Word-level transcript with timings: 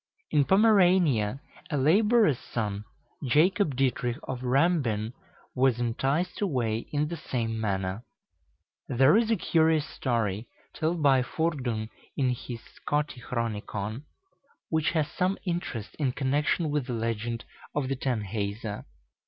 In 0.31 0.45
Pomerania, 0.45 1.41
a 1.69 1.77
laborer's 1.77 2.39
son, 2.39 2.85
Jacob 3.23 3.75
Dietrich 3.75 4.17
of 4.23 4.41
Rambin, 4.41 5.13
was 5.53 5.79
enticed 5.79 6.41
away 6.41 6.87
in 6.91 7.07
the 7.07 7.17
same 7.17 7.61
manner. 7.61 8.03
There 8.87 9.15
is 9.15 9.29
a 9.29 9.35
curious 9.35 9.87
story 9.87 10.47
told 10.73 11.03
by 11.03 11.21
Fordun 11.21 11.89
in 12.17 12.31
his 12.31 12.61
"Scotichronicon," 12.61 14.05
which 14.69 14.89
has 14.93 15.07
some 15.11 15.37
interest 15.45 15.93
in 15.99 16.13
connection 16.13 16.71
with 16.71 16.87
the 16.87 16.93
legend 16.93 17.45
of 17.75 17.87
the 17.87 17.95
Tanhäuser. 17.95 18.85